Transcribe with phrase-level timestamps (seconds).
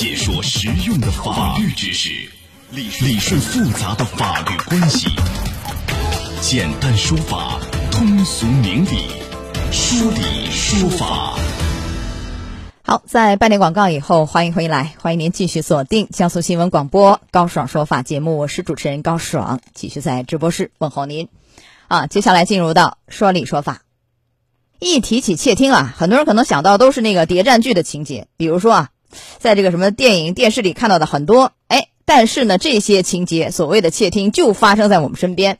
[0.00, 2.08] 解说实用的法律知识，
[2.70, 5.10] 理理顺复杂的法律关系，
[6.40, 7.60] 简单说法，
[7.90, 9.08] 通俗明理，
[9.70, 11.36] 说理说法。
[12.82, 21.28] 好，在半点广告以后，欢迎回来，欢迎您继续锁定江苏新闻广播高爽说法节目，我是主持人高爽，继续在直播室问候您。
[21.88, 23.82] 啊，接下来进入到说理说法。
[24.78, 28.88] 一提起窃听啊，很多人可能想到都是那个谍战剧的情节，比如说啊，
[29.38, 31.52] 在这个什么电影、电视里看到的很多。
[31.68, 35.58] 哎，但是呢，这些情节所谓的窃听就发生在我们身边。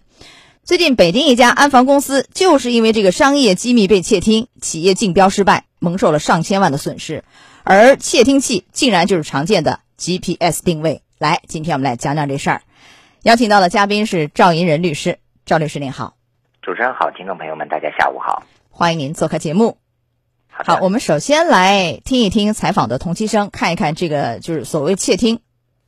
[0.63, 5.65] 最近，北京一家安防公司就是因为这个商业机密被窃听，企业竞标失败。
[5.83, 7.25] 蒙受了上千万的损失，
[7.65, 11.01] 而窃听器竟然就是常见的 GPS 定位。
[11.17, 12.63] 来，今天我们来讲讲这事儿。
[13.23, 16.17] 邀请到的嘉宾是赵银仁律师，赵律师您好。
[16.61, 19.79] 主持人好，听众朋友们大家下午好，欢迎您做客节目。
[20.65, 25.41] 好，我们首先来听一听采访的同期声，看一看这个就是所谓窃听。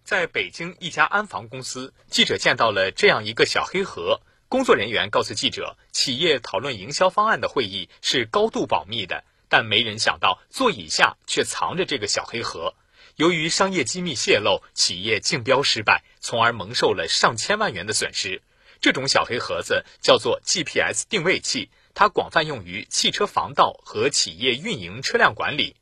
[0.03, 4.21] 在北京一家安防公司，记者见到了这样一个小黑盒。
[4.49, 9.25] 工作人员告诉记者，企业讨论营销方案的会议是高度保密的。
[9.49, 12.75] 但没人想到，座椅下却藏着这个小黑盒。
[13.17, 18.41] 由于商业机密泄露，企业竞标失败，从而蒙受了上千万元的损失。
[18.81, 25.77] 这种小黑盒子叫做 GPS 定位器，它广泛用于汽车防盗和企业运营车辆管理。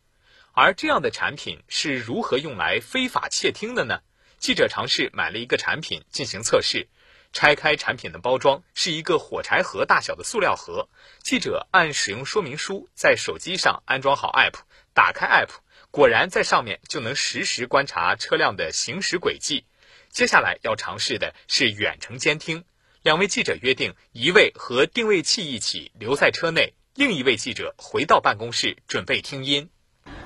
[0.52, 4.00] 而这样的产品是如何用来非法窃听的呢？
[4.38, 6.88] 记者尝试买了一个产品进行测试。
[7.32, 10.88] 拆开产品的包装是一个火柴盒大小的塑料盒。
[11.22, 14.54] 记者按使用说明书在手机上安装好 App，
[14.94, 15.50] 打开 App，
[15.92, 19.64] 果然在上面就能实时观察车辆的行驶轨迹。
[20.08, 22.64] 接下来要尝试的是远程监听。
[23.02, 29.70] 两位记者约定，一位和定位器一起留在车内，另一位记者回到办公室准备听音。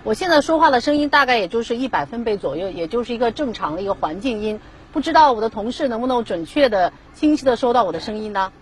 [0.03, 4.58] 我现在说话的声音大概也就是一百分贝左右，也就是一个正常的一个环境音。
[4.92, 8.52] 不知道我的同事能不能准确的、清晰的收到我的声音呢？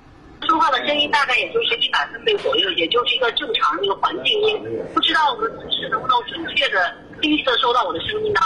[0.42, 4.60] 说话的声音大概也就是一百分贝左右，也就是一个正常的一个环境音。
[4.92, 8.40] 不知道我的同事能不能准确的、清晰的收到我的声音呢？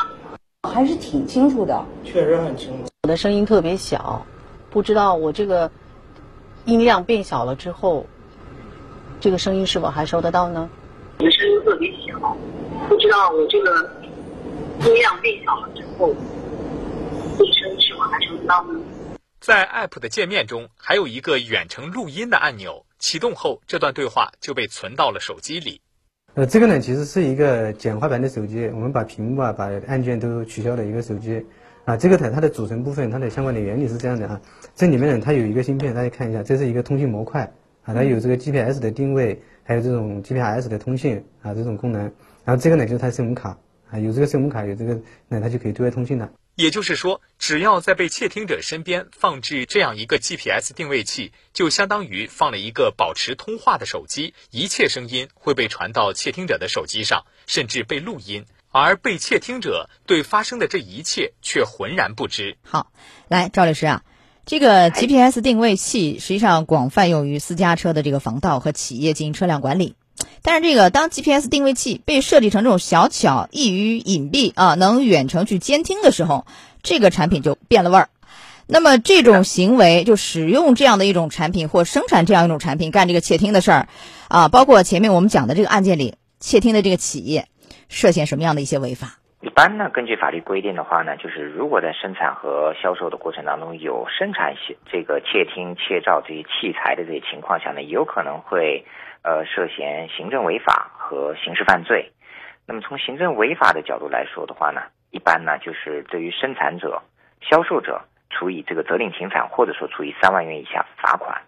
[0.72, 2.88] 还是挺清楚的，确实很清楚。
[3.02, 4.24] 我的声音特别小，
[4.76, 5.70] 不知道我这个
[6.66, 8.04] 音量变小了之后，
[9.20, 10.68] 这个声音是否还收得到呢？
[11.18, 12.36] 我的声音特别小，
[12.86, 13.90] 不知道我这个
[14.80, 16.14] 音量变小了之后。
[17.38, 18.78] 这个声音是否还收得到呢
[19.40, 25.80] 在 App 的界面中，还有一个远程录音的按钮，启动后，这段对话就被存到了手机里。
[26.34, 31.46] 呃，这个呢，其实是一个简化版的手机，我们把屏幕啊、把按键都取消了一个手机。
[31.86, 34.40] 啊，这个它它的组成部分，它的相关的原理是这样的啊，
[34.74, 37.42] 这里面呢，它有一个芯片，大家看一下，这是一个通信模块
[37.84, 42.02] 啊，它有这个 GPS 的定位，还有这种 GPS 的通信啊这种功能。
[42.44, 43.56] 然后这个呢，就是它 SIM 卡
[43.88, 46.28] 啊，有这个 SIM 卡，有这个，那它就可以对外通信了。
[46.56, 58.46] 也就是说，只要在被窃听者身边放置这样一个 GPS 定位器，就相当于放了一个保持通话的手机，一切声音会被传到窃听者的手机上，甚至被录音，
[58.82, 62.56] 而被窃听者对发生的这一切却浑然不知。
[62.62, 62.88] 好，
[63.28, 64.02] 来，赵律师啊，
[64.44, 69.94] 这个 GPS 定位器实际上广泛用于私家车的这个防盗和企业进行车辆管理。
[70.42, 76.46] 但是这个当 GPS 定位器被设计成这种小巧、易于隐蔽啊，能远程去监听的时候，
[76.82, 78.08] 这个产品就变了味儿。
[78.66, 83.88] 那么这种行为，就使用这样的一种产品或生产这样一种产品干这个窃听的事儿，
[84.28, 87.48] 啊，包括前面我们讲的这个案件里窃听的这个企业，
[87.88, 89.18] 涉嫌什么样的一些违法？
[89.40, 94.54] 一般呢，根据法律规定的话呢，就是如果在生产和销售的过程当中有生产
[94.90, 98.84] 这个窃听、窃照这些器材的这些情况下呢，有可能会。
[99.22, 102.12] 呃，涉嫌行政违法和刑事犯罪。
[102.64, 107.02] 那么从行政违法的角度来说的话呢，一般呢就是对于生产者、
[107.40, 111.42] 销售者处以这个责令停产，或者说处以三万元以下罚款。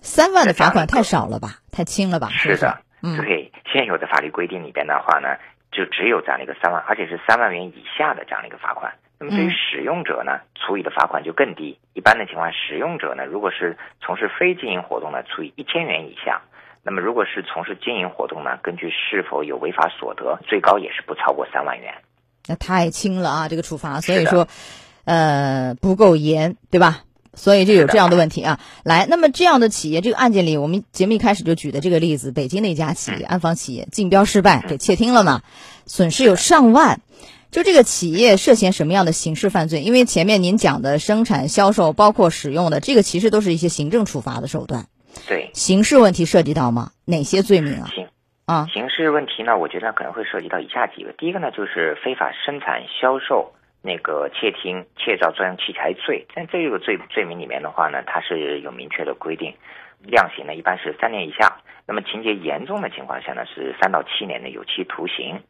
[0.00, 1.60] 三万的罚款太少了吧？
[1.70, 2.28] 太轻了吧？
[2.30, 5.36] 是的，嗯对现有的法律规定里边的话呢，
[5.72, 8.92] 就只有这样的一个三万，而且是三万元以下的这样的一个罚款。
[9.18, 11.78] 那么对于使用者呢，处以的罚款就更低。
[11.94, 16.42] 一般的情况，使用者呢，如果是从事非经营活动呢，处以一千元以下。
[16.84, 18.58] 那么，如果是从事经营活动呢？
[18.60, 21.94] 根据是否有违法所得，最高也是不超过三万元。
[22.48, 24.48] 那太轻了啊，这个处罚，所以说，
[25.04, 27.04] 呃，不够严，对吧？
[27.34, 28.60] 所以就有这样的问题啊。
[28.84, 35.42] 来，那么这样的企业，这个案件里，我们节目一开始就举的这个例子，北京的一家企业，安防企业竞标失败，给窃听了嘛，
[35.86, 37.00] 损失有上万。
[37.50, 39.82] 就这个企业涉嫌什么样的刑事犯罪？
[39.82, 44.86] 因为前面您讲的生产、销售，包括使用的这个，其实都是一些行政处罚的手段。
[45.28, 46.92] 对，刑事问题涉及到吗？
[47.04, 47.90] 哪些罪名啊？
[47.94, 48.08] 刑
[48.46, 51.12] 啊，刑事问题呢，我觉得可能会涉及到以下几个。
[51.12, 53.52] 第一个呢，就是非法生产、销售
[53.82, 56.26] 那个窃听、窃照专用器材罪。
[56.34, 59.52] 在这个罪罪名里面的话呢，它是有明确的规定，
[60.00, 61.60] 量刑呢一般是三年以下。
[61.84, 65.42] 那么情节严重的情况下呢，是三到七年的有期徒刑。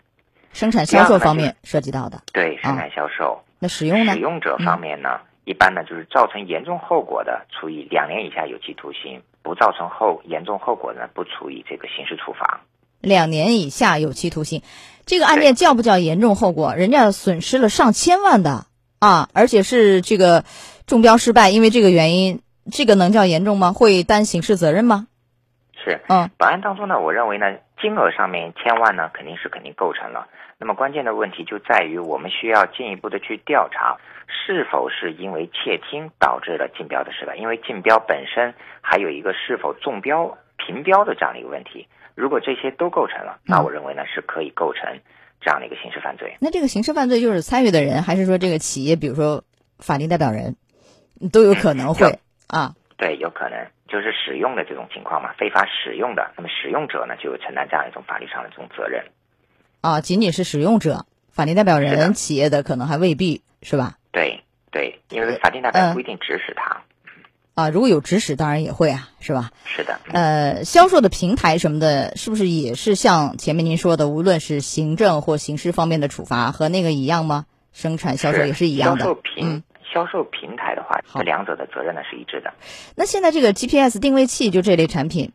[0.52, 3.43] 生产销售方面涉及到的，对生产销售。
[3.58, 4.12] 那使用呢？
[4.14, 12.61] 使用者方面呢，一般呢就是造成严重后果的，处以两年以下有期徒刑；不造成后严重后果呢，不处以这个刑事处罚。
[13.00, 14.62] 两年以下有期徒刑，
[15.05, 16.75] 这个案件叫不叫严重后果？
[16.75, 18.67] 人家损失了上千万的
[19.01, 20.45] 啊，而且是这个
[20.87, 22.41] 中标失败，因为这个原因，
[22.71, 23.73] 这个能叫严重吗？
[23.73, 25.09] 会担刑事责任吗？
[25.85, 27.47] 是，嗯，本案当中呢，我认为呢，
[27.81, 30.29] 金额上面千万呢，肯定是肯定构成了。
[30.59, 37.35] 那么关键的问题就在于，我们需要进一步的去调查，是否是因为窃听导致了竞标的失败？
[37.35, 41.87] 因为竞标本身还有一个是否中标评标的这样的一个问题。
[42.14, 45.00] 如果这些都构成了，那我认为呢是可以构成
[45.41, 46.37] 这样的一个刑事犯罪。
[46.41, 49.44] 那这个刑事犯罪就是参与的人，还是说这个企业，比如说
[49.79, 50.56] 法定代表人，
[51.32, 52.75] 都有可能会啊？
[52.99, 59.05] 对，有可能就是使用的这种情况嘛，非法使用的，那么使用者呢就有承担这样一种法律上的这种责任。
[59.81, 63.97] 啊，仅仅是使用者，法定代表人企业的可能还未必是吧？
[64.12, 66.82] 对对，因为法定代表不一定指使他。
[67.55, 69.51] 啊，如果有指使，当然也会啊，是吧？
[69.65, 70.01] 是的。
[70.11, 77.45] 呃，销售的平台什么的，是不是也是像前面您说的，无论是行政或刑事方面的处罚，和那个一样吗？
[77.73, 79.05] 生产销售也是一样的。
[79.05, 79.63] 销售平
[79.93, 82.53] 销售平台的话，这两者的责任呢是一致的。
[82.95, 85.33] 那现在这个 GPS 定位器就这类产品，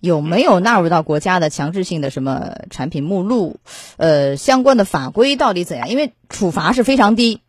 [0.00, 3.60] 有没有纳入到国家的强制性的什么产品目录？
[3.96, 5.88] 呃，相关的法规到底怎样？
[5.88, 7.40] 因为处罚是非常低，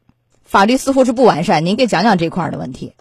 [0.44, 1.66] 法律似乎是不完善。
[1.66, 2.94] 您给讲讲这块的问题。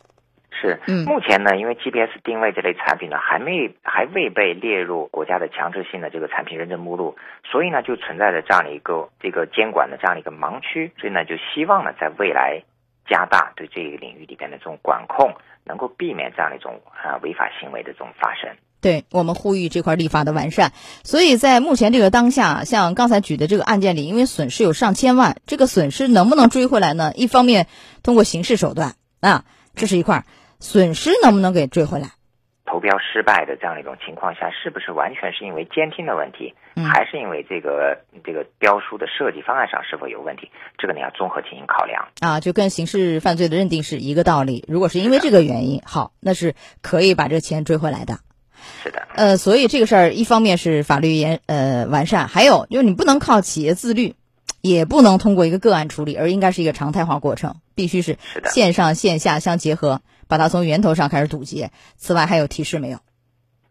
[0.61, 7.17] 是，目前呢，因为 GPS 定位这类产品呢，还没还未被列入国家的强制性的这个产品认证目录，
[7.51, 12.63] 所以呢，就存在着这样的一个这个监管的这样的一个盲区，所以呢，就希望呢，在未来
[13.09, 15.33] 加大对这个领域里边的这种管控，
[15.65, 18.51] 能够避免这样的一种啊违法行为的这种发生。
[18.83, 20.73] 对我们呼吁这块立法的完善，
[21.05, 27.13] 所以在目前这个当下，像刚才举的这个案件里，因为损失有上千万，这个损失能不能追回来呢？
[27.15, 27.67] 一方面
[28.03, 30.25] 通过刑事手段啊，这是一块。
[30.61, 32.11] 损失能不能给追回来？
[32.67, 40.49] 投标失败的这样一种情况下，是不是完全是因为监听的问题，还是因为这个这个标书的设计方案上是否有问题？
[40.79, 44.65] 这个你要综合进行考量啊，就跟刑事犯罪的认定是一个道理。
[44.69, 48.21] 如果是因为这个原因，好，那是可以把这个钱追回来的。
[48.85, 54.15] 是的，呃，所以这个事儿一方面是法律严呃完善，还有就是你不能靠企业自律，
[54.61, 60.03] 也不能通过一个个案处理，而应该是一个常态化过程，必须是线上线下相结合。
[60.31, 61.71] 把它从源头上开始堵截。
[61.97, 62.99] 此外，还有提示没有？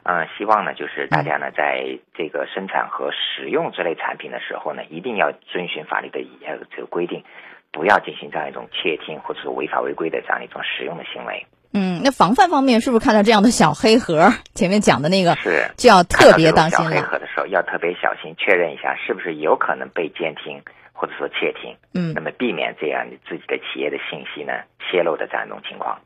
[0.04, 7.24] 嗯，希望呢，就是大家呢，在这个生产和使用这类产品的时候呢，一定要遵循法律的呃这个规定，
[7.72, 11.46] 不要进行这样一种窃听或者是违法违规的这样一种使用的行为。
[11.74, 14.34] 嗯，那防范方面是不是看到这样的小黑盒？
[14.56, 16.96] 前面讲的那个是就要特别当心了。
[16.96, 20.60] 小黑盒的时候要特别小心，确认一下是不是有可能被监听
[20.94, 21.76] 或者说窃听。
[21.94, 24.54] 嗯，那么避免这样自己的企业的信息呢
[24.90, 26.00] 泄露的这样一种情况。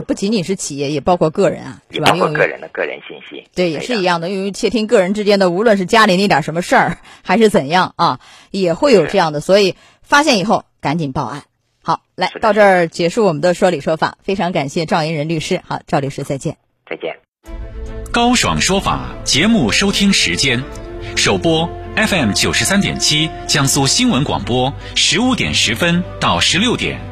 [0.00, 2.12] 不仅仅是企业，也包括个人啊，是吧？
[2.12, 4.30] 包括个人的个人信息，对，也是一样的。
[4.30, 9.40] 用于窃听个人之间的，无论是家里那点什么事儿，还是怎样啊，也会有这样的。
[9.40, 11.44] 所以发现以后赶紧报案。
[11.82, 15.60] 好，来到这儿结束我们的说理说法，非常感谢赵银仁律师。
[15.66, 16.56] 好，赵律师再见。
[16.88, 17.16] 再见。
[18.12, 20.62] 高爽说法节目收听时间：
[21.16, 27.11] 首播 FM 九十三点七，江苏新闻广播，十五点十分到十六点。